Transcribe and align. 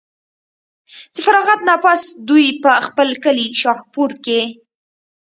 د 1.15 1.17
فراغت 1.25 1.59
نه 1.69 1.75
پس 1.83 2.01
دوي 2.27 2.47
پۀ 2.63 2.71
خپل 2.87 3.09
کلي 3.23 3.47
شاهپور 3.61 4.09
کښې 4.23 4.41